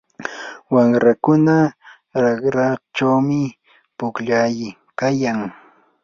[0.73, 1.55] wamrakuna
[2.23, 3.41] raqrachawmi
[3.97, 5.39] pukllaykayan.